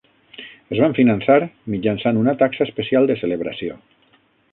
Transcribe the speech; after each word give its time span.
Es 0.75 0.79
van 0.83 0.95
finançar 0.99 1.35
mitjançant 1.73 2.19
una 2.21 2.35
taxa 2.39 2.65
especial 2.67 3.07
de 3.13 3.19
celebració. 3.21 3.77